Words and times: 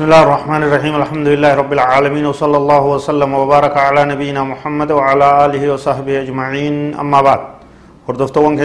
بسم 0.00 0.08
الله 0.08 0.24
الرحمن 0.28 0.62
الرحيم 0.64 0.94
الحمد 1.02 1.26
لله 1.32 1.52
رب 1.60 1.72
العالمين 1.76 2.24
وصلى 2.32 2.56
الله 2.56 2.84
وسلم 2.94 3.30
وبارك 3.40 3.74
على 3.76 4.00
نبينا 4.12 4.40
محمد 4.52 4.90
وعلى 4.96 5.26
آله 5.44 5.62
وصحبه 5.72 6.24
أجمعين 6.24 6.96
أما 6.96 7.20
بعد 7.20 7.40
هردفتوان 8.08 8.56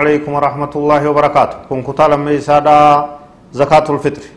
alaykum 0.00 0.32
warahmatullaahi 0.32 1.04
wabarakaatu 1.04 1.68
kun 1.68 1.84
kutaa 1.84 2.08
lammeeysaadha 2.08 3.08
zakaatul 3.52 4.00
fitri 4.00 4.32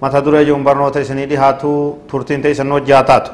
mata 0.00 0.24
duree 0.24 0.48
jiruun 0.48 0.64
barnoota 0.64 1.04
isinii 1.04 1.28
dhihaatu 1.28 1.98
turtiin 2.08 2.40
ta'e 2.40 2.56
isin 2.56 2.72
hojjaa 2.72 3.04
taatu 3.04 3.30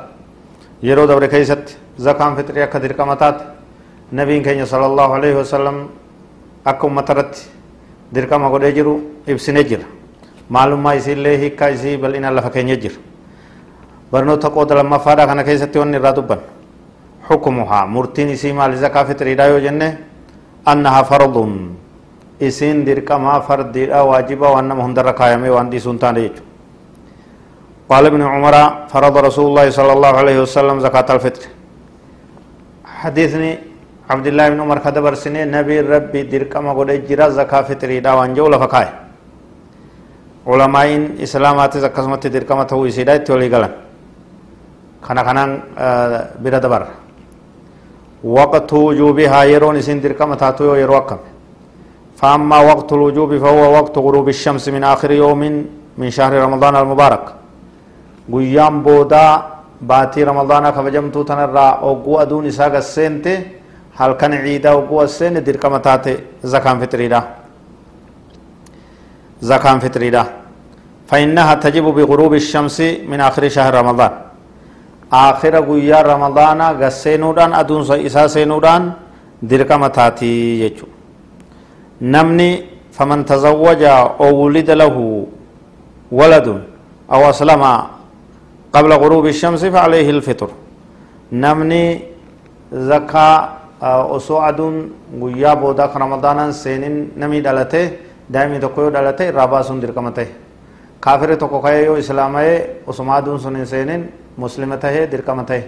yeroo 0.82 1.06
dabre 1.06 1.28
keessatti 1.28 1.78
zakaan 1.94 2.34
fitrii 2.34 2.66
akka 2.66 2.82
dirqama 2.82 3.14
taate 3.14 3.44
nabiin 4.10 4.42
keenya 4.42 4.66
sala 4.66 4.90
allahu 4.90 5.14
alayhi 5.14 5.38
wasalam 5.38 5.86
akka 6.64 6.86
ummata 6.86 7.12
irratti 7.14 7.46
dirqama 8.14 8.50
godhee 8.50 8.74
jiru 8.74 8.98
ibsine 9.30 9.62
jira 9.62 9.93
maalummaa 10.48 10.94
isiillee 10.94 11.36
hiikkaa 11.38 11.68
isii 11.76 11.96
bal'ina 11.96 12.30
lafa 12.30 12.50
keenya 12.50 12.76
jira 12.76 12.96
barnoota 14.12 14.50
qooda 14.50 14.74
lammaffaadha 14.74 15.26
kana 15.26 15.44
keessatti 15.44 15.78
wanni 15.78 15.96
irraa 15.96 16.12
dubban 16.16 16.40
xukumuhaa 17.28 17.86
murtiin 17.86 18.28
isii 18.36 18.52
maali 18.52 18.76
zakaa 18.76 19.04
fitriidha 19.04 19.46
yoo 19.52 19.60
jenne 19.60 19.98
annaha 20.66 21.04
fardun 21.04 21.76
isiin 22.40 22.84
dirqamaa 22.86 23.40
fardiidha 23.40 24.04
waajiba 24.04 24.50
waan 24.54 24.68
nama 24.68 24.82
hundarra 24.82 25.12
kaayamee 25.12 25.50
waan 25.50 25.70
dhiisuun 25.70 25.98
taane 25.98 26.20
jechuudha 26.26 26.52
قال 27.84 28.06
ابن 28.06 28.22
عمر 28.22 28.54
فرض 28.88 29.14
رسول 29.28 29.46
الله 29.50 29.66
صلى 29.78 29.92
الله 29.92 30.12
عليه 30.20 30.36
وسلم 30.44 30.80
زكاة 30.80 31.08
الفطر 31.16 31.42
حديثني 33.04 33.50
عبد 34.10 34.26
الله 34.26 34.46
بن 34.56 34.60
عمر 34.64 34.78
كدبر 34.80 35.14
سنة 35.20 35.44
نبي 35.44 35.80
ربي 35.84 36.20
دركما 36.32 36.72
قد 36.72 36.90
اجرى 36.96 37.26
زكاة 37.38 37.62
فطري 37.68 38.00
دا 38.00 38.12
وانجو 38.16 38.48
علماء 40.52 40.88
اسلامات 41.24 41.72
زكاة 41.84 42.24
دركما 42.34 42.64
تو 42.70 42.84
يسيدا 42.88 43.16
تولي 43.26 43.48
غلان 43.52 43.72
كان 45.06 45.18
كان 45.26 45.38
بلا 46.42 46.58
دبر 46.64 46.82
وقت 48.24 48.70
وجوبها 48.72 49.40
يرون 49.52 49.76
سن 49.86 49.98
دركما 50.04 50.34
تاتو 50.40 50.74
يرو 50.82 50.96
أكم 51.00 51.20
فأما 52.20 52.58
وقت 52.70 52.92
الوجوب 52.92 53.30
فهو 53.42 53.62
وقت 53.76 53.94
غروب 54.06 54.28
الشمس 54.28 54.64
من 54.74 54.82
آخر 54.94 55.10
يوم 55.22 55.40
من 56.00 56.08
شهر 56.16 56.32
رمضان 56.46 56.74
المبارك 56.76 57.24
guyyaan 58.32 58.80
boodaa 58.84 59.32
baatii 59.86 60.24
ramadaanaa 60.24 60.72
kabajamtuu 60.72 61.24
tanarraa 61.24 61.78
ogguu 61.90 62.16
aduun 62.18 62.46
isaa 62.46 62.70
gasseente 62.70 63.32
halkan 64.00 64.32
ciidaa 64.44 64.74
ogguu 64.80 65.00
asseene 65.00 65.46
dirqama 65.46 65.78
taate 65.80 66.12
zakaan 66.52 66.80
zakaan 69.42 69.80
fitriidha 69.80 70.24
فإنها 71.04 71.54
تجب 71.60 71.84
بغروب 71.84 72.34
الشمس 72.34 73.04
من 73.04 73.20
آخر 73.20 73.48
شهر 73.48 73.74
رمضان. 73.74 74.12
آخر 75.12 75.54
قيا 75.68 76.00
رمضان 76.00 76.60
غسينودان 76.80 77.52
أدون 77.52 77.84
إسا 78.08 78.26
سينودان 78.26 78.92
درقم 79.44 79.86
تاتي 79.86 80.64
يجو 80.64 80.86
نمني 82.00 82.50
فمن 82.96 83.24
تزوج 83.28 83.82
أو 83.84 84.32
ولد 84.44 84.70
له 84.70 84.96
ولد 86.12 86.48
أو 87.12 87.20
أسلم 87.30 87.62
قبل 88.72 88.90
غروب 88.92 89.24
الشمس 89.26 89.62
فعليه 89.64 90.08
الفطر. 90.10 90.50
نمني 91.32 91.84
زكاة 92.72 93.48
osoo 93.84 94.40
aduun 94.40 94.92
guyyaa 95.20 95.56
boodaa 95.56 95.88
kan 95.92 96.00
ramadaanan 96.00 96.52
namii 97.16 97.40
dhalate 97.44 97.82
daa'imni 98.32 98.60
tokko 98.60 98.82
yoo 98.82 98.90
dhalate 98.90 99.28
irraa 99.28 99.46
baasuun 99.46 99.80
dirqama 99.80 100.10
ta'e 100.10 100.28
kaafirri 101.00 101.36
tokko 101.36 101.60
ka'ee 101.60 101.84
yoo 101.84 101.96
islaama'ee 101.96 102.82
osuma 102.86 103.16
aduun 103.16 103.40
sun 103.40 103.56
hin 103.56 103.66
seenin 103.66 104.08
muslima 104.36 104.76
tahee 104.76 105.06
dirqama 105.10 105.44
ta'e 105.44 105.62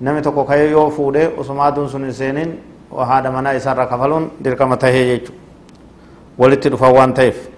namni 0.00 0.22
tokko 0.22 0.44
ka'ee 0.44 0.70
yoo 0.70 0.90
fuudhee 0.90 1.32
osuma 1.38 1.66
aduun 1.66 1.88
sun 1.88 2.04
hin 2.04 2.12
seenin 2.14 2.56
haadha 3.10 3.30
manaa 3.30 3.52
isaarraa 3.60 3.86
kafaluun 3.86 4.30
dirqama 4.44 4.76
tahee 4.76 5.04
jechuudha 5.10 5.40
walitti 6.38 6.68
dhufan 6.70 6.94
waan 6.94 7.14
ta'eef. 7.14 7.56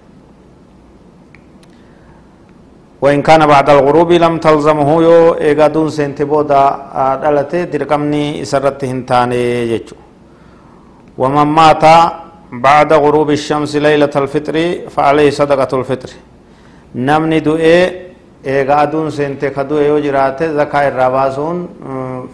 وإن 3.03 3.23
كان 3.23 3.47
بعد 3.47 3.71
الغروب 3.71 4.13
لم 4.13 4.39
تلزمه 4.39 4.91
يو 5.03 5.35
إيغادون 5.39 5.89
سنتي 5.91 6.25
بودا 6.27 6.63
دلته 7.23 7.65
درقمني 7.73 8.43
إسرت 8.43 8.85
هنتاني 8.85 9.43
يجو 9.73 9.97
ومن 11.19 11.47
مات 11.59 11.85
بعد 12.53 12.93
غروب 12.93 13.31
الشمس 13.31 13.77
ليلة 13.77 14.15
الفطر 14.17 14.57
فعليه 14.95 15.31
صدقة 15.31 15.73
الفطر. 15.79 16.11
نمني 16.95 17.41
دوئي 17.41 18.09
إيغادون 18.47 19.11
سنتي 19.11 19.51
كدوئي 19.51 19.87
يو 19.87 19.99
جراته 19.99 20.53
زكاة 20.57 20.89
الراباسون 20.89 21.57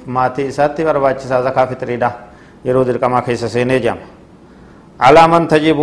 ماتي 0.07 0.49
إساتي 0.49 0.85
برباچسا 0.85 1.43
زكاة 1.47 1.65
فطري 1.71 1.97
دا 1.97 2.11
يرو 2.65 2.83
درقما 2.83 3.21
كيسا 3.27 3.47
سيني 3.47 3.79
جام. 3.79 3.99
على 5.01 5.23
من 5.29 5.49
تجب 5.49 5.81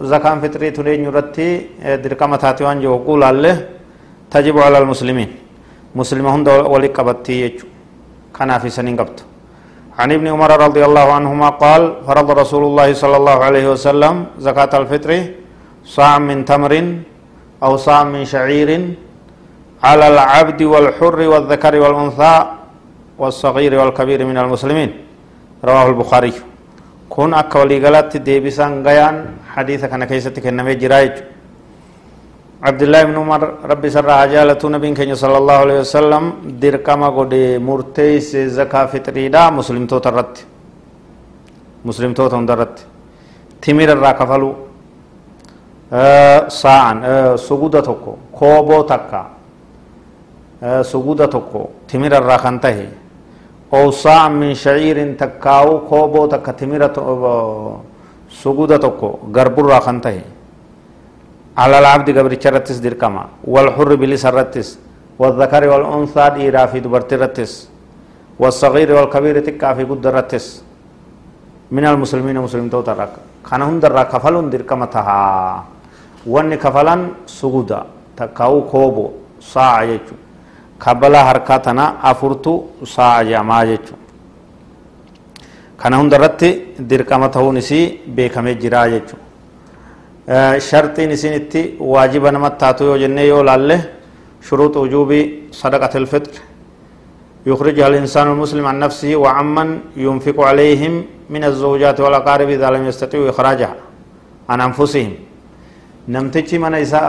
زكاة 0.00 0.34
فطري 0.42 0.70
تلين 0.70 1.04
يرتي 1.04 1.48
درقما 2.04 2.36
تاتيوان 2.36 2.80
جو 2.82 2.96
قول 3.06 3.22
الله 3.22 3.56
تجب 4.30 4.58
على 4.58 4.78
المسلمين 4.78 5.30
مسلم 5.94 6.26
هند 6.26 6.48
ولي 6.48 6.88
قبتي 6.96 7.34
يجو 7.42 7.66
كان 8.34 8.58
في 8.58 8.70
سنين 8.70 8.96
قبت 9.00 9.18
عن 9.98 10.12
ابن 10.12 10.26
عمر 10.28 10.50
رضي 10.66 10.84
الله 10.84 11.12
عنهما 11.12 11.48
قال 11.48 11.82
فرض 12.06 12.30
رسول 12.30 12.62
الله 12.64 12.88
صلى 12.92 13.16
الله 13.16 13.38
عليه 13.44 13.66
وسلم 13.72 14.14
زكاة 14.38 14.72
الفطر 14.78 15.10
صاع 15.84 16.18
من 16.18 16.44
تمر 16.44 16.72
أو 17.62 17.76
صاع 17.76 18.04
من 18.04 18.24
شعير 18.24 18.70
على 19.82 20.06
العبد 20.08 20.60
والحر 20.62 21.18
والذكر 21.32 21.74
والأنثى 21.80 22.36
والصغير 23.18 23.72
والكبير 23.80 24.24
من 24.24 24.38
المسلمين. 24.38 24.90
رواه 25.64 25.86
البخاري. 25.88 26.32
كون 27.10 27.34
أكولي 27.34 27.76
غلط 27.84 28.16
ديبسان 28.16 28.86
غيان 28.86 29.14
حديث 29.54 29.84
كان 29.84 30.04
كيستك 30.04 30.46
النمي 30.46 30.74
جرايج 30.74 31.12
عبد 32.68 32.82
الله 32.82 33.02
بن 33.08 33.16
عمر 33.24 33.42
ربي 33.72 33.88
سر 33.90 34.04
جالته 34.32 34.66
نبي 34.68 34.88
كenya 34.98 35.16
صلى 35.16 35.36
الله 35.40 35.56
عليه 35.64 35.78
وسلم 35.80 36.24
dirqama 36.60 37.08
godhe 37.08 37.58
murteeyse 37.58 38.48
zakaa 38.48 38.86
fitriidha 38.92 39.50
muslimtoota 39.50 40.08
irratti 40.12 40.42
muslimtoota 41.88 42.36
hunda 42.36 42.52
irratti 42.56 42.82
timira 43.64 43.92
irraa 43.96 44.12
kafalu 44.20 44.50
sa'an 46.60 46.98
suguda 47.46 47.80
tokko 47.88 48.12
kooboo 48.38 48.82
takka 48.90 49.22
suguda 50.92 51.26
tokko 51.34 51.62
timira 51.88 52.20
irraa 52.20 52.38
kan 52.44 52.60
tahe 52.60 52.86
oo 53.72 53.88
sa'an 54.02 54.32
min 54.42 54.52
shaciirin 54.64 55.16
takkaawu 55.16 55.72
kooboo 55.88 56.26
takka 56.28 56.52
timira 56.52 56.88
suguda 58.42 58.76
tokko 58.78 59.08
garburraa 59.32 59.80
kan 59.80 60.00
tahe 60.04 60.39
على 61.62 61.76
العبد 61.82 62.08
قبر 62.16 62.32
رتس 62.54 62.78
دركما 62.84 63.22
والحر 63.54 63.90
بلس 64.00 64.24
رتس 64.36 64.68
والذكر 65.20 65.62
والأنثى 65.72 66.24
ديرا 66.36 66.62
في 66.70 66.78
دبرت 66.84 67.12
رتس 67.22 67.52
والصغير 68.40 68.88
والكبير 68.96 69.36
تكا 69.46 69.68
في 69.76 69.84
قد 69.90 70.06
رتس. 70.16 70.46
من 71.76 71.84
المسلمين 71.92 72.36
مسلم 72.46 72.68
تو 72.72 72.80
ترك 72.88 73.12
كان 73.46 73.62
هم 73.62 73.76
در 73.82 74.02
كفلون 74.12 74.46
دركما 74.52 74.86
تها. 74.94 75.20
وان 76.26 76.52
كفلان 76.64 77.00
سجودا 77.38 77.80
تكاو 78.18 78.54
كوبو 78.72 79.06
ساعة 79.52 79.82
يجو 79.90 80.16
كبلا 80.82 81.20
حركاتنا 81.28 81.84
أفرتو 82.10 82.52
ساعة 82.96 83.22
جما 83.30 83.58
يجو 83.70 83.96
كان 85.80 85.92
هم 85.98 86.08
درت 86.12 86.42
دركما 86.90 87.26
تهو 87.34 87.52
نسي 87.56 87.80
بيكمه 88.16 88.52
جرا 88.62 88.84
يجو 88.94 89.16
شرطين 90.58 91.10
سنتي 91.16 91.62
واجبا 91.80 92.30
نمتاتو 92.30 92.84
يو 92.84 92.96
جنة 93.02 93.20
يو 93.20 93.40
لالله 93.42 93.80
شروط 94.46 94.76
وجوب 94.76 95.10
صدقة 95.52 95.94
الفطر. 96.02 96.34
يخرجها 97.46 97.86
الإنسان 97.88 98.26
المسلم 98.32 98.66
عن 98.66 98.76
نفسه 98.84 99.16
وعمن 99.16 99.68
ينفق 99.96 100.36
عليهم 100.40 100.94
من 101.32 101.42
الزوجات 101.44 102.00
والأقارب 102.04 102.48
إذا 102.56 102.68
لم 102.70 102.82
يستطيعوا 102.90 103.30
إخراجها 103.32 103.74
عن 104.50 104.60
أنفسهم. 104.60 105.12
نمتشي 106.08 106.58
من 106.58 106.74
إساء 106.74 107.04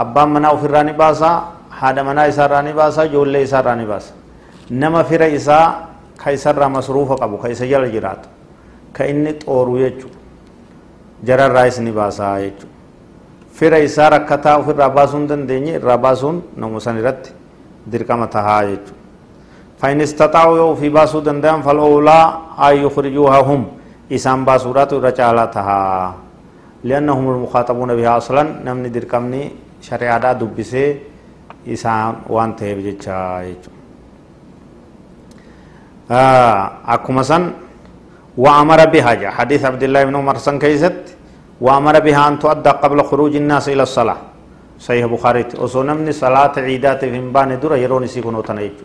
أبان 0.00 0.28
منا 0.28 0.50
وفراني 0.54 0.92
باسا 0.92 1.32
هذا 1.80 2.02
منا 2.06 2.22
إساء 2.30 2.46
راني 2.52 2.72
باسا 2.72 3.04
جول 3.12 3.36
إساء 3.36 3.66
راني 3.66 3.84
باسا. 3.90 4.14
نما 4.70 5.02
فر 5.02 5.22
إساء 5.34 5.66
كيسر 6.22 6.62
مصروف 6.68 7.08
قبو 7.20 7.36
كيسر 7.42 7.66
جل 7.66 7.84
جرات 7.94 8.22
كإني 8.94 9.32
طورو 9.42 9.76
يجو. 9.82 10.08
jararraa 11.23 11.65
isni 11.71 11.91
baasaa 11.91 12.39
jechuudha 12.43 12.75
fira 13.57 13.79
isaa 13.87 14.09
rakkataa 14.15 14.57
ofirraa 14.61 14.89
baasuu 14.89 15.17
hin 15.19 15.27
dandeenye 15.31 15.73
irraa 15.79 15.97
baasuun 15.97 16.41
namu 16.63 16.81
san 16.85 16.97
irratti 17.01 17.31
dirqama 17.91 18.27
tahaa 18.37 18.63
jechuudha 18.71 18.97
فإن 19.79 20.01
استطاعوا 20.01 20.57
يو 20.57 20.75
في 20.75 20.89
باسو 20.91 21.19
دندان 21.23 21.61
فالأولى 21.63 22.19
أن 22.59 22.73
يخرجوها 22.83 23.39
هم 23.47 23.61
إسان 24.11 24.43
باسورات 24.45 24.91
رجالتها 24.93 25.81
لأنهم 26.83 27.25
المخاطبون 27.33 27.95
بها 27.95 28.17
أصلا 28.17 28.43
نمني 28.67 28.89
دركمني 28.91 29.41
شريعة 29.81 30.33
دبسي 30.35 30.85
isaan 31.67 32.23
waan 32.27 32.55
ta'eef 32.55 32.79
jecha 32.79 33.43
jechuudha. 33.43 33.79
akkuma 36.87 37.23
san 37.23 37.53
وأمر 38.36 38.80
بها. 38.94 39.30
حديث 39.30 39.64
عبد 39.64 39.82
الله 39.82 40.04
بن 40.04 40.16
عمر 40.16 40.36
سن 40.38 40.58
كيست 40.58 41.14
وأمر 41.60 42.00
بها 42.06 42.22
أن 42.28 42.38
تؤدى 42.38 42.70
قبل 42.82 42.98
خروج 43.04 43.36
الناس 43.36 43.68
إلى 43.68 43.82
الصلاة. 43.82 44.18
صحيح 44.80 45.06
بخاري. 45.06 45.44
وسو 45.62 45.82
نمني 45.82 46.12
صلاة 46.12 46.54
عيدات 46.58 47.04
في 47.04 47.18
مبان 47.20 47.60
درا 47.62 47.76
يروني 47.76 48.06
سيكون 48.06 48.34
وتنيج 48.34 48.76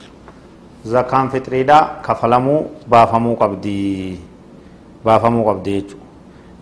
زكام 0.86 1.26
فطريدا 1.34 1.78
كفلمو 2.06 2.56
بافمو 2.88 3.34
قبدي. 3.42 4.20
بافمو 5.06 5.42
قبدي. 5.50 5.78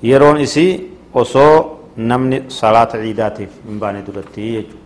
يرون 0.04 0.38
إسي 0.45 0.68
وسو 1.13 1.78
namni 1.98 2.45
salaata 2.48 3.01
ciidaatiif 3.01 3.50
hin 3.66 3.78
baane 3.81 4.06
duratti 4.06 4.42
jechuudha 4.56 4.78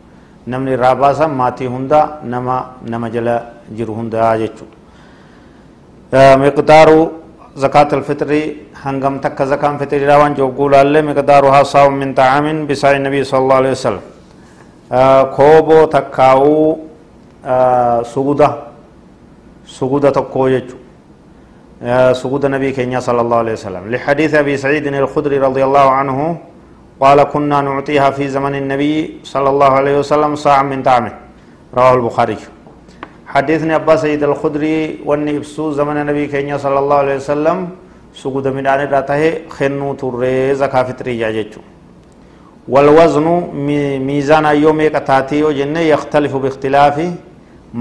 namni 0.47 0.71
irraa 0.75 0.95
baasan 0.95 1.31
maatii 1.39 1.67
hundaa 1.67 2.23
nama 2.23 2.55
nama 2.87 3.09
jala 3.15 3.35
jiru 3.77 3.93
hundaa 3.97 4.37
jechuudha 4.41 4.77
miqdaaru 7.55 7.61
zakaat 7.61 7.93
alfitrii 7.93 8.71
hangam 8.73 9.19
takka 9.19 9.45
zakaan 9.45 9.79
fitrii 9.79 10.07
waan 10.07 10.35
jogguu 10.35 10.69
laalle 10.69 11.01
miqdaaruhaa 11.01 11.63
saawun 11.63 11.93
min 11.93 12.15
xaacamin 12.15 12.67
bisaa'i 12.67 12.99
nabii 12.99 13.25
sala 13.25 13.41
allahu 13.41 13.59
alehi 13.59 13.73
wasalam 13.73 14.01
kooboo 15.35 15.87
takkaa'uu 15.87 16.79
suguda 18.03 18.57
suguda 19.65 20.11
tokkoo 20.11 20.49
jechuudha 20.49 22.13
suguda 22.13 22.49
nabii 22.49 22.73
keenya 22.73 23.01
sala 23.01 23.21
allahu 23.21 23.41
alehi 23.41 23.55
wasalam 23.55 23.91
lixadiisi 23.91 24.37
abi 24.37 24.57
saciidin 24.57 24.93
alkhudri 24.93 25.39
radi 25.39 25.61
allahu 25.63 25.89
anhu 25.89 26.37
قال 27.01 27.23
كنا 27.23 27.61
نعطيها 27.61 28.09
في 28.13 28.29
زمن 28.29 28.55
النبي 28.55 29.25
صلى 29.25 29.49
الله 29.49 29.71
عليه 29.73 29.99
وسلم 29.99 30.35
صاع 30.35 30.61
من 30.61 30.83
طعام 30.85 31.09
رواه 31.73 31.93
البخاري 31.93 32.37
حدثني 33.33 33.75
أبا 33.75 33.95
سيد 33.95 34.23
الخدري 34.23 34.75
واني 35.07 35.31
إبسو 35.37 35.71
زمن 35.79 35.97
النبي 36.03 36.27
كينيا 36.27 36.57
صلى 36.59 36.79
الله 36.83 36.97
عليه 37.03 37.15
وسلم 37.15 37.57
سقود 38.21 38.47
من 38.57 38.67
آن 38.67 38.81
راته 38.93 39.21
خنو 39.55 39.89
ترى 40.01 40.55
زكاة 40.61 40.83
فطرية 40.87 41.29
جيتشو 41.35 41.61
والوزن 42.73 43.27
ميزان 44.07 44.45
يوم 44.63 44.79
قتاتي 44.95 45.43
وجنة 45.47 45.81
يختلف 45.93 46.33
باختلاف 46.43 46.97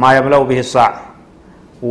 ما 0.00 0.08
يملأ 0.16 0.38
به 0.50 0.58
الصاع 0.66 0.92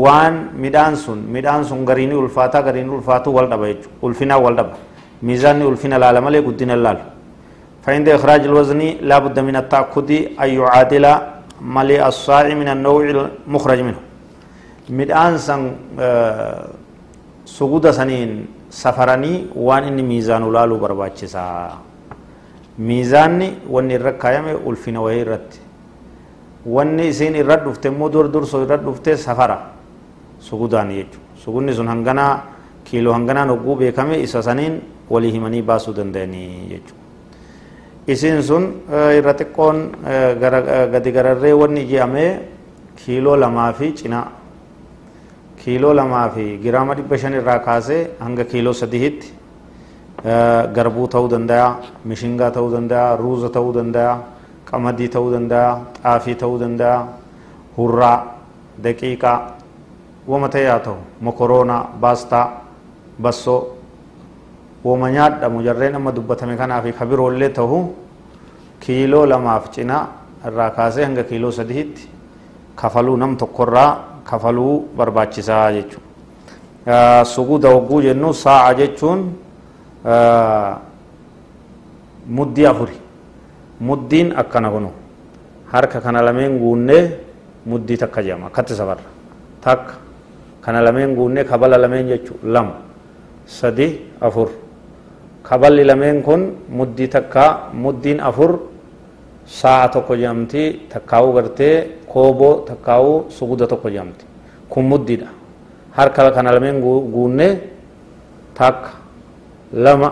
وان 0.04 0.34
ميدان 0.62 0.96
سن 1.04 1.20
ميدان 1.34 1.62
سن 1.70 1.80
غريني 1.90 2.16
الفاتا 2.26 2.60
غريني 2.68 2.96
الفاتو 2.96 3.32
والدبا 3.36 3.76
الفنا 4.08 4.36
والدبا. 4.44 4.76
ميزان 5.28 5.62
الفنا 5.62 5.98
لا 6.04 6.10
لمالي 6.16 6.40
قدين 6.48 6.72
اللال. 6.78 7.00
فعند 7.84 8.10
إخراج 8.18 8.42
الوزن 8.50 8.82
لا 9.10 9.18
بد 9.24 9.38
من 9.48 9.56
التأكد 9.56 10.10
أن 10.44 10.50
يعادل 10.60 11.06
ملء 11.61 12.03
الصاع 12.07 12.47
من 12.61 12.69
النوع 12.69 13.03
المخرج 13.47 13.81
منه 13.81 14.01
midhaan 14.91 15.39
san 15.41 15.61
suguda 17.45 17.93
saniin 17.93 18.45
safaranii 18.69 19.49
waan 19.57 19.89
inni 19.89 20.03
miizaanu 20.03 20.51
laaluu 20.53 20.79
barbaachisaa 20.79 21.79
miizaanni 22.79 23.49
wanni 23.71 23.95
irra 23.95 24.13
kaayame 24.13 24.53
ulfina 24.55 25.01
wayii 25.01 25.21
irratti 25.25 25.61
wanni 26.67 27.09
isiin 27.13 27.35
irra 27.43 27.57
dhufte 27.65 27.89
immoo 27.89 28.09
dur 28.13 28.29
dursoo 28.35 28.63
irra 28.67 28.77
dhufte 28.77 29.17
safara 29.17 29.59
sugudaan 30.41 30.91
jechuudha 30.99 31.41
sugudni 31.45 31.73
sun 31.79 31.89
hanganaa 31.89 32.33
kiiloo 32.85 33.13
hanganaan 33.17 33.49
hogguu 33.55 33.77
beekame 33.77 34.21
isa 34.27 34.43
saniin 34.43 34.81
walii 35.11 35.33
himanii 35.33 35.63
baasuu 35.63 35.95
danda'anii 35.97 36.69
jechuudha 36.73 36.98
isiin 38.10 38.42
sun 38.44 38.64
irra 38.90 39.34
xiqqoon 39.40 39.78
gadi 40.92 41.12
gararree 41.12 41.54
wanni 41.54 41.82
ije'amee 41.86 42.32
kiiloo 42.96 43.36
lamaa 43.40 43.74
fi 43.74 43.92
cinaa 43.94 44.28
kiiloo 45.64 45.94
lamaa 45.94 46.30
fi 46.30 46.46
giraama 46.64 46.96
dhibba 46.96 47.18
shan 47.18 47.34
irraa 47.34 47.60
kaasee 47.60 48.02
hanga 48.20 48.44
kiiloo 48.52 48.74
sadiitti 48.74 49.34
garbuu 50.76 51.08
ta'uu 51.08 51.30
danda'a 51.32 51.70
mishingaa 52.06 52.52
ta'uu 52.52 52.72
danda'a 52.76 53.16
ruuza 53.22 53.50
ta'uu 53.50 53.74
danda'a 53.78 54.18
qamadii 54.72 55.10
ta'uu 55.16 55.32
danda'a 55.32 55.72
xaafii 56.04 56.36
ta'uu 56.36 56.60
danda'a 56.60 57.08
hurraa 57.78 58.18
daqiiqaa 58.84 59.40
wama 60.28 60.50
ta'e 60.50 60.66
haa 60.68 60.80
ta'u 60.80 60.98
mokoroonaa 61.22 61.84
baastaa 62.02 62.46
bassoo 63.22 63.79
woma 64.84 65.12
nyaadhamu 65.12 65.64
jarreen 65.64 65.96
amma 65.96 66.12
dubbatame 66.12 66.56
kanaa 66.58 66.82
fi 66.82 66.92
kabiroollee 66.94 67.50
ta'u 67.50 67.80
kiiloo 68.80 69.26
lamaaf 69.26 69.70
cinaa 69.76 70.04
irraa 70.48 70.70
kaasee 70.78 71.06
hanga 71.06 71.24
kiiloo 71.24 71.52
sadiitti 71.52 72.08
kafaluu 72.76 73.18
nam 73.18 73.36
tokkorraa 73.38 73.92
kafaluu 74.24 74.88
barbaachisaa 74.98 75.72
jechuudha. 75.72 76.06
Suguda 77.26 77.70
hogguu 77.70 78.02
jennu 78.02 78.34
saa'a 78.34 78.74
jechuun 78.74 79.20
muddii 82.38 82.66
afuri 82.72 82.98
muddiin 83.82 84.34
akkana 84.38 84.70
kunu 84.72 84.92
harka 85.72 86.02
kana 86.02 86.22
lameen 86.22 86.58
guunnee 86.60 87.04
muddii 87.66 87.98
takka 87.98 88.22
jedhama 88.24 88.48
akkatti 88.48 88.76
safarra 88.80 89.04
takka 89.62 89.94
kana 90.62 90.82
lameen 90.82 91.16
guunnee 91.16 91.44
kabala 91.44 91.78
lameen 91.78 92.08
jechuudha 92.08 92.48
lama 92.56 92.74
sadi 93.46 93.88
afur 94.22 94.50
kaballi 95.44 95.84
lameen 95.84 96.22
kun 96.24 96.42
muddii 96.70 97.08
takka 97.16 97.70
muddiin 97.74 98.20
afur 98.30 98.52
sa'a 99.46 99.88
tokko 99.90 100.14
jedhamti 100.16 100.64
takkaa'uu 100.94 101.34
gartee 101.34 101.76
kooboo 102.14 102.54
takkaa'uu 102.70 103.26
suguda 103.38 103.68
tokko 103.68 103.90
jedhamti 103.90 104.26
kun 104.70 104.84
muddiidha 104.92 105.28
harka 105.98 106.32
kana 106.32 106.52
lameen 106.56 106.82
guunnee 107.14 107.54
takka 108.54 108.90
lama 109.74 110.10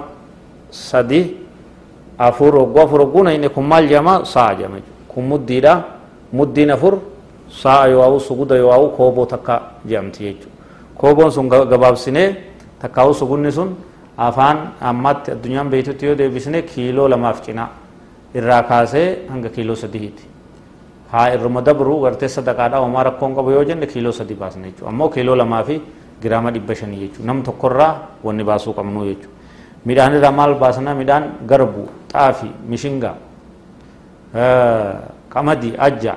sadi 0.71 1.21
afur 2.17 2.53
hogguu 2.59 2.81
afur 2.81 2.99
hogguuna 3.05 3.33
inni 3.33 3.49
kun 3.49 3.65
maal 3.71 3.85
jedhama 3.87 4.25
sa'a 4.25 4.55
jedhama 4.55 4.79
kun 5.07 5.23
muddiidha 5.31 5.73
muddiin 6.33 6.71
afur 6.71 6.99
sa'a 7.61 7.87
yoo 7.91 8.01
haa'u 8.01 8.19
suguda 8.19 8.55
yoo 8.55 8.71
haa'u 8.71 8.89
kooboo 8.97 9.25
takka 9.25 9.61
jedhamti 9.85 10.23
jechuudha 10.23 10.55
kooboon 10.97 11.31
sun 11.31 11.47
gabaabsinee 11.49 12.29
takkaa'uu 12.81 13.13
sugudni 13.13 13.51
sun 13.51 13.75
afaan 14.17 14.57
ammatti 14.81 15.31
addunyaan 15.31 15.69
beektutti 15.69 16.05
yoo 16.05 16.15
deebisne 16.17 16.61
kiiloo 16.61 17.07
lamaaf 17.09 17.41
cinaa 17.45 17.69
irraa 18.35 18.63
kaasee 18.63 19.27
hanga 19.29 19.49
kiiloo 19.49 19.75
sadiiti 19.75 20.23
haa 21.11 21.27
irruma 21.33 21.61
dabru 21.61 21.99
gartee 22.01 22.27
sadaqaadhaa 22.29 22.79
homaa 22.85 23.03
rakkoon 23.09 23.35
qabu 23.35 23.51
yoo 23.51 23.63
jenne 23.63 23.85
kiiloo 23.87 24.11
sadii 24.11 24.35
baasna 24.35 24.65
jechuudha 24.67 24.89
ammoo 24.89 25.09
kiiloo 25.09 25.35
lamaa 25.35 25.63
fi 25.63 25.81
giraama 26.21 26.51
dhibba 26.51 26.75
shanii 26.75 26.99
jechuudha 26.99 27.27
nam 27.27 27.43
tokkorraa 27.43 27.93
wanni 28.23 28.43
baasuu 28.43 28.73
qabnu 28.73 29.05
jechuudha 29.05 29.35
midhaan 29.85 30.13
irraa 30.19 30.31
maal 30.31 30.55
baasna 30.63 30.95
midhaan 30.95 31.29
garbu 31.51 31.87
xaafi 32.13 32.49
mishingaa 32.69 33.15
qamadii 35.33 35.73
ajja 35.87 36.15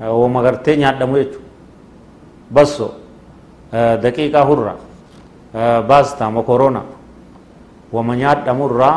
woma 0.00 0.42
gartee 0.42 0.76
nyaadhamu 0.76 1.16
jechuudha 1.16 1.48
basso 2.50 2.88
daqiiqaa 4.02 4.44
hurra 4.50 4.74
baastaa 5.88 6.30
mokoroona 6.30 6.82
wama 7.92 8.16
nyaadhamurraa 8.16 8.96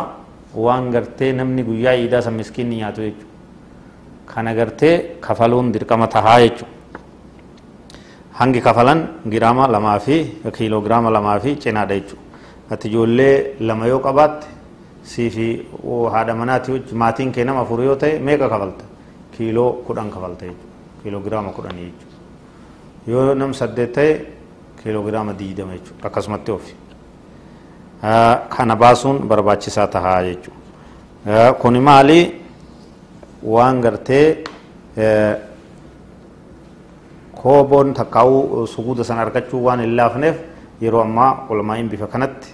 waan 0.56 0.92
gartee 0.92 1.32
namni 1.34 1.64
guyyaa 1.64 1.94
iidaa 2.02 2.22
san 2.22 2.34
miskiinni 2.34 2.78
nyaatu 2.82 3.02
jechuudha 3.02 3.34
kana 4.34 4.54
gartee 4.60 4.96
kafaluun 5.26 5.72
dirqama 5.74 6.08
tahaa 6.16 6.40
jechuudha 6.44 6.74
hangi 8.40 8.62
kafalan 8.62 9.00
giraama 9.34 9.68
lamaa 9.68 10.00
fi 10.06 10.18
kiiloo 10.58 10.82
giraama 10.86 11.10
lamaa 11.18 11.40
fi 11.40 11.56
cinaadha 11.66 11.96
jechuudha 12.00 12.24
ati 12.76 12.88
ijoollee 12.90 13.36
lama 13.60 13.88
yoo 13.92 14.00
qabaatte 14.08 14.48
sii 15.12 15.30
fi 15.36 15.48
haadha 16.14 16.36
manaati 16.42 16.82
maatiin 17.04 17.32
kee 17.36 17.44
nama 17.50 17.62
afur 17.66 17.84
yoo 17.84 17.96
ta'e 17.96 18.20
meeqa 18.30 18.50
kafalta 18.54 18.86
kiiloo 19.38 19.70
kudhan 19.88 20.10
kafalta 20.16 20.46
jechuudha 20.46 21.04
kiiloo 21.04 21.22
giraama 21.28 21.52
kudhanii 21.60 21.86
jechuudha 21.92 23.14
yoo 23.14 23.36
nam 23.44 23.54
saddeet 23.62 23.94
ta'e 24.00 24.37
kiiloogiraama 24.88 25.34
diidama 25.44 25.74
jechuudha 25.78 26.08
akkasumatti 26.10 26.52
ofi 26.58 26.76
kana 28.58 28.76
baasuun 28.84 29.20
barbaachisaa 29.32 29.88
tahaa 29.96 30.20
jechuudha 30.28 31.54
kuni 31.62 31.80
maali 31.88 32.20
waan 33.54 33.82
gartee 33.82 34.28
kooboon 37.42 37.94
takkaa'uu 38.00 38.68
suguuda 38.76 39.04
san 39.10 39.20
argachuu 39.26 39.64
waan 39.66 39.80
hin 39.86 39.96
laafneef 40.00 40.38
yeroo 40.86 41.02
ammaa 41.02 41.30
olmaa'iin 41.56 41.90
bifa 41.90 42.08
kanatti 42.16 42.54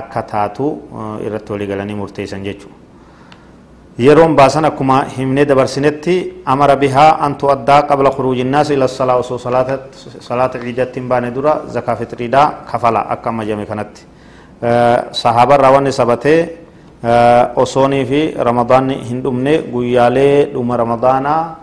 akka 0.00 0.22
taatu 0.32 0.70
irratti 1.26 1.52
walii 1.52 1.66
galanii 1.72 1.94
murteessan 2.00 2.44
jechuudha. 2.44 2.83
Yeroon 3.98 4.34
baasan 4.34 4.64
akkuma 4.64 5.04
himnee 5.16 5.44
dabarsinetti 5.44 6.42
amara 6.46 6.76
bihaa 6.76 7.18
an 7.20 7.36
tu'addaa 7.38 7.82
qabla 7.88 8.10
khuruuji 8.10 8.40
innaasi 8.42 8.74
ila 8.74 8.88
salaa 8.88 9.16
osoo 9.22 9.38
salaata 9.38 10.58
ciidatti 10.58 11.00
hin 11.00 11.08
baane 11.08 11.30
dura 11.30 11.62
zakaa 11.68 11.96
fitriidhaa 11.96 12.64
kafala 12.70 13.06
akka 13.14 13.30
amma 13.30 13.44
jame 13.44 13.66
kanatti 13.66 14.02
sahaabarraa 15.22 15.70
wanni 15.76 15.92
sabatee 15.92 16.40
osoonii 17.56 18.04
fi 18.04 18.20
ramadaanni 18.48 18.94
hin 19.10 19.22
dhumne 19.22 19.58
guyyaalee 19.72 20.46
dhuma 20.54 20.76
ramadaanaa 20.76 21.56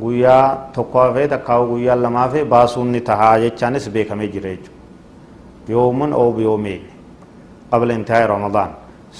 guyyaa 0.00 0.68
tokko 0.72 0.98
hafee 1.00 1.28
takkaa'u 1.28 1.66
guyyaa 1.66 1.96
lama 2.02 2.18
hafee 2.24 2.44
baasuun 2.44 2.88
ni 2.92 3.00
tahaa 3.00 3.38
jechaanis 3.44 3.90
beekamee 3.90 4.28
jira 4.28 4.50
jechuudha 4.50 5.72
yoomun 5.74 6.12
oo 6.12 6.34
yoomee 6.46 6.80
qabla 7.70 7.92
intaa'e 8.00 8.26
ramadaan 8.26 8.70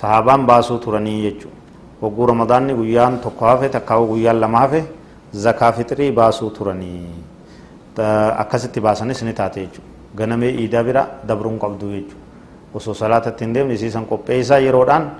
sahaabaan 0.00 0.46
baasuu 0.46 0.78
turanii 0.78 1.22
jechuudha 1.22 1.56
wagguu 2.00 2.26
ramadaanni 2.26 2.74
guyyaan 2.74 3.18
tokko 3.18 3.46
hafe 3.46 3.68
takkaa'u 3.68 4.06
guyyaan 4.06 4.40
lama 4.40 4.58
hafe 4.58 4.84
zakaa 5.32 5.72
fixrii 5.72 6.12
baasuu 6.12 6.50
turanii 6.50 7.08
akkasitti 8.42 8.80
baasanis 8.80 9.22
ni 9.22 9.32
taate 9.32 9.60
jechuudha 9.60 9.90
ganamee 10.16 10.50
iidaa 10.62 10.82
bira 10.84 11.06
dabruun 11.28 11.58
qabdu 11.58 11.90
jechuudha 11.92 12.24
osoo 12.74 12.94
salaatatti 12.94 13.44
hin 13.44 13.54
deemne 13.54 13.74
isiisan 13.74 14.06
qopheessaa 14.06 14.58
yeroodhaan 14.58 15.10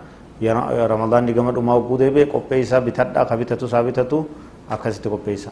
ramadaanni 0.93 1.33
gama 1.33 1.53
dhumaa 1.53 1.77
wagguu 1.81 1.99
deebi'e 1.99 2.27
qopheessaa 2.27 2.81
bitadhaa 2.81 3.25
ka 3.25 3.37
bitatu 3.37 3.67
isaa 3.67 3.83
bitatu 3.83 4.27
akkasitti 4.71 5.09
qopheessa 5.09 5.51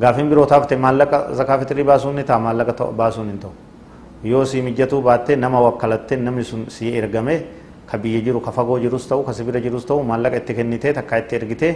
gaafiin 0.00 0.28
birootaaf 0.28 0.66
ta'e 0.66 0.78
maallaqa 0.78 1.26
zakaa 1.40 1.58
fitrii 1.58 1.84
baasuun 1.84 2.16
ni 2.16 2.24
ta'a 2.24 2.38
maallaqa 2.38 2.90
baasuun 3.02 3.28
hin 3.30 3.38
ta'u 3.38 3.52
yoo 4.24 4.44
si 4.44 4.62
mijatuu 4.62 5.02
baattee 5.02 5.36
nama 5.36 5.60
wakkalattee 5.60 6.16
namni 6.18 6.44
sun 6.44 6.64
si 6.68 6.90
ergame 6.98 7.42
ka 7.90 7.98
biyya 7.98 8.20
jiru 8.26 8.40
ka 8.40 8.50
fagoo 8.52 8.78
jirus 8.78 9.08
ta'u 9.08 9.22
ka 9.22 9.32
sibira 9.32 9.60
jirus 9.60 9.84
ta'u 9.86 10.02
maallaqa 10.02 10.36
itti 10.42 10.54
kennitee 10.54 10.92
takka 10.92 11.18
itti 11.18 11.36
ergitee 11.36 11.72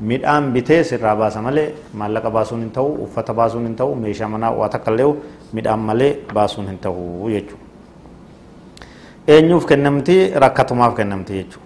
midhaan 0.00 0.52
bitee 0.52 0.82
sirraa 0.84 1.16
baasa 1.16 1.42
malee 1.42 1.74
maallaqa 1.94 2.30
baasuun 2.30 2.60
hin 2.60 2.70
ta'u 2.70 2.94
uffata 3.04 3.34
baasuun 3.34 3.66
hin 3.66 3.76
ta'u 3.76 3.94
meeshaa 3.94 4.28
manaa 4.28 4.50
waa 4.60 4.68
takka 4.68 4.90
illee 4.90 5.10
midhaan 5.52 5.80
malee 5.80 6.12
baasuun 6.34 6.66
hin 6.68 6.78
ta'u 6.78 7.28
jechuudha. 7.34 7.62
Eenyuuf 9.28 9.66
kennamti 9.66 10.16
rakkatumaaf 10.34 10.94
kennamti 10.96 11.32
jechuudha. 11.42 11.64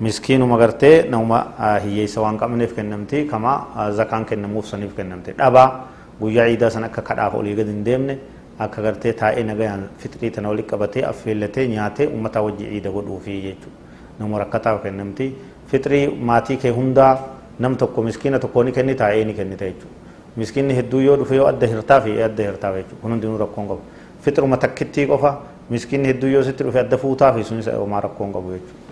miskiinuma 0.00 0.58
gartee 0.58 1.06
nama 1.08 1.38
hiyyeessa 1.82 2.20
waan 2.20 2.38
qabneef 2.38 2.74
kennamti 2.74 3.24
kama 3.24 3.52
zakaan 3.94 4.24
kennamuuf 4.26 4.66
saniif 4.66 4.94
kennamte 4.96 5.32
dhabaa 5.38 5.86
guyyaa 6.20 6.46
ciidaa 6.48 6.70
san 6.70 6.84
akka 6.84 7.02
kadhaaf 7.02 7.34
olii 7.40 7.54
gad 7.54 7.66
hin 7.70 7.84
deemne 7.84 8.18
akka 8.58 8.82
gartee 8.82 9.12
taa'ee 9.12 9.42
nagayaan 9.44 9.82
fixrii 9.98 10.30
tana 10.30 10.48
walitti 10.48 10.70
qabatee 10.70 11.04
affeellatee 11.10 11.66
nyaatee 11.68 12.06
uummataa 12.06 12.42
wajji 12.42 12.64
ciida 12.70 12.90
godhuufi 12.90 13.40
jechuudha 13.46 13.78
nama 14.18 14.38
rakkataaf 14.44 14.82
kennamti 14.82 15.26
fixrii 15.72 16.06
maatii 16.30 16.56
kee 16.64 16.70
hundaa 16.78 17.12
nam 17.58 17.76
tokko 17.76 18.02
miskiina 18.02 18.38
tokko 18.38 18.62
ni 18.64 18.72
kenni 18.72 18.94
taa'ee 18.94 19.24
ni 19.24 19.34
kennita 19.40 19.64
jechuudha 19.64 20.36
miskiinni 20.36 20.74
hedduu 20.76 21.00
yoo 21.00 21.16
dhufe 21.16 21.36
yoo 21.36 21.46
adda 21.46 21.66
hirtaa 21.72 22.00
fi 22.06 22.22
adda 22.28 22.42
hirtaa 22.50 22.72
jechuudha 22.76 23.00
kun 23.02 23.10
hundinuu 23.16 23.38
rakkoon 23.42 23.68
qabu 23.68 23.80
fixruma 24.22 24.56
takkittii 24.66 25.06
qofa 25.06 25.34
miskiinni 25.70 26.08
hedduu 26.12 26.28
yoo 26.36 26.42
sitti 26.42 26.64
dhufe 26.64 26.80
adda 26.80 26.96
fuutaa 26.98 27.32
fi 27.32 27.44
sunis 27.50 27.66
homaa 27.78 28.00
rakkoon 28.06 28.32
qabu 28.38 28.52
jechuudha 28.56 28.82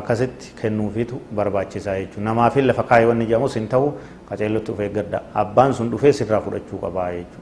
akkasitti 0.00 0.52
kennuufiitu 0.62 1.20
barbaachisaa 1.36 1.96
jechuudha 2.00 2.24
namaafin 2.30 2.66
lafa 2.66 2.82
kaayee 2.90 3.06
wanni 3.12 3.26
jedhamus 3.30 3.54
hin 3.60 3.68
ta'u 3.76 3.92
qaceellotti 4.28 4.72
of 4.72 4.80
eeggadha 4.80 5.20
abbaan 5.44 5.74
sun 5.78 5.90
dhufee 5.94 6.12
sirraa 6.20 6.40
fudhachuu 6.46 6.78
qabaa 6.84 7.08
jechuudha 7.16 7.41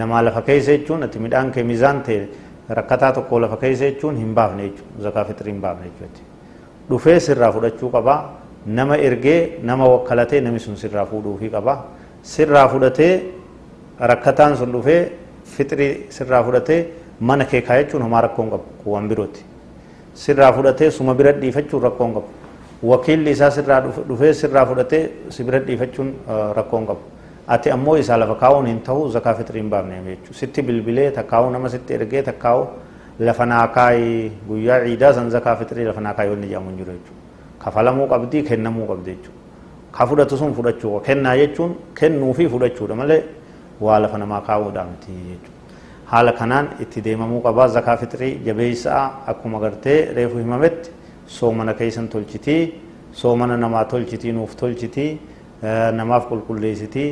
namaa 0.00 0.22
lafa 0.28 0.42
keessa 0.48 0.72
jechuun 0.76 1.02
ati 1.06 1.18
midhaan 1.26 1.50
kee 1.54 1.62
miizaan 1.70 2.02
ta'e 2.06 2.28
rakkataa 2.78 3.12
tokko 3.18 3.40
lafa 3.44 3.56
keessa 3.62 3.84
jechuun 3.90 4.16
hin 4.22 4.34
baafne 4.38 4.62
jechuudha 4.68 5.02
zakaa 5.08 5.24
fitrii 5.30 5.52
hin 5.52 5.60
baafne 5.64 5.86
jechuudha 5.90 6.22
dhufee 6.90 7.18
sirraa 7.28 7.52
fudhachuu 7.56 7.90
qabaa 7.96 8.18
nama 8.78 8.96
ergee 9.08 9.40
nama 9.62 9.84
wakkalatee 9.94 10.40
namni 10.46 10.60
sun 10.66 10.76
sirraa 10.84 11.06
fuudhuufii 11.10 11.50
qabaa 11.56 11.78
sirraa 12.34 12.68
fudhatee 12.68 13.12
rakkataan 14.12 14.56
sun 14.62 14.72
dhufee 14.72 15.02
fitrii 15.56 15.92
sirraa 16.16 16.42
fudhatee 16.48 16.80
mana 17.20 17.44
kee 17.52 17.60
kaayachuun 17.68 18.02
homaa 18.02 18.20
rakkoon 18.28 18.50
qabu 18.50 18.64
waan 18.94 19.08
birooti. 19.08 19.44
sirraa 20.14 20.52
fudhatee 20.52 20.90
suma 20.90 21.14
bira 21.14 21.32
dhiifachuun 21.40 21.82
rakkoon 21.82 22.12
qabu 22.14 22.28
wakiilli 22.90 23.30
isaa 23.36 23.50
sirraa 23.50 23.80
dhufee 24.08 24.32
sirraa 24.40 24.66
fudhatee 24.66 25.02
si 25.36 25.44
bira 25.44 25.58
dhiifachuun 25.66 26.14
rakkoon 26.58 26.86
qabu 26.86 27.00
ati 27.54 27.70
ammoo 27.70 27.96
isaa 28.02 28.16
lafa 28.16 28.34
kaa'uun 28.42 28.66
hin 28.66 28.80
ta'u 28.88 29.08
zakaa 29.16 29.34
fitrii 29.40 29.60
hin 29.62 29.70
baafne 29.70 30.00
jechuudha 30.06 30.38
sitti 30.40 30.62
bilbilee 30.62 31.10
takkaa'uu 31.18 31.50
nama 31.54 31.68
sitti 31.74 31.94
ergee 31.94 32.22
takkaa'u 32.28 32.66
lafa 33.28 33.46
naa 33.46 33.66
kaayi 33.78 34.30
guyyaa 34.48 34.78
ciidaa 34.84 35.12
san 35.18 35.30
zakaa 35.30 35.56
fitrii 35.56 35.84
lafa 35.88 36.00
naa 36.06 36.14
kaayi 36.20 36.30
wanni 36.30 36.46
jedhamu 36.52 36.68
hin 36.70 36.78
jiru 36.78 36.92
jechuudha 36.92 37.64
kafalamuu 37.64 38.06
qabdii 38.14 38.42
kennamuu 38.48 38.86
qabdi 38.92 39.10
jechuudha 39.10 39.40
ka 39.98 40.06
fudhatu 40.12 40.36
sun 40.40 40.54
fudhachuu 40.54 41.00
kennaa 41.10 41.36
jechuun 41.42 41.74
kennuu 42.00 42.32
fi 42.40 42.48
fudhachuudha 42.54 42.94
malee 43.02 43.22
waa 43.80 43.98
lafa 44.06 44.18
namaa 44.24 44.40
kaa'uudhaa 44.48 44.84
miti 44.90 45.12
jechuudha. 45.12 45.54
haala 46.10 46.32
kanaan 46.40 46.66
itti 46.86 47.00
deemamuu 47.06 47.40
qabaa 47.46 47.68
zakaa 47.76 47.96
fixrii 48.02 48.34
jabeessaa 48.48 49.04
akkuma 49.34 49.58
gartee 49.60 49.96
reefu 50.18 50.38
himametti 50.42 50.90
soomana 51.38 51.74
keessan 51.78 52.08
tolchitii 52.08 52.60
soomana 53.22 53.56
namaa 53.64 53.84
tolchitii 53.94 54.32
nuuf 54.36 54.54
tolchitii 54.60 55.08
namaaf 56.00 56.28
qulqulleessitii 56.28 57.08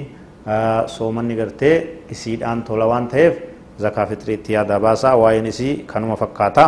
soomanni 0.87 1.35
gartee 1.35 1.75
isiidhaan 2.09 2.63
tola 2.63 2.85
waan 2.87 3.07
ta'eef 3.07 3.35
zakaa 3.79 4.05
fixrii 4.05 4.35
itti 4.39 4.53
yaada 4.53 4.79
baasaa 4.79 5.15
waa'een 5.21 5.45
isii 5.45 5.73
kanuma 5.91 6.15
fakkaata 6.15 6.65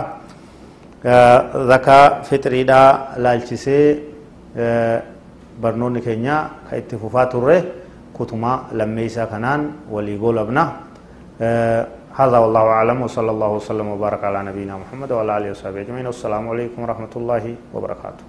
zakaa 1.72 2.22
fixriidhaa 2.30 2.88
laalchisee 3.18 3.86
barnoonni 5.62 6.02
keenya 6.02 6.36
kan 6.70 6.80
itti 6.80 6.98
fufaa 6.98 7.26
turre 7.26 7.58
kutumaa 8.14 8.68
lammeessaa 8.72 9.28
kanaan 9.28 9.62
walii 9.92 10.18
goolabna 10.18 10.64
هذا 12.22 12.38
والله 12.44 12.66
أعلم 12.78 12.98
وصلى 13.08 13.32
الله 13.32 13.50
وسلم 13.58 13.88
وبارك 13.88 14.24
على 14.24 14.40
نبينا 14.52 14.78
محمد 14.84 15.12
وعلى 15.12 15.32
آله 15.38 15.50
وصحبه 15.56 15.82
أجمعين 15.82 16.06
والسلام 16.12 16.44
عليكم 16.50 16.80
ورحمة 16.84 17.14
الله 17.16 17.44
وبركاته 17.74 18.24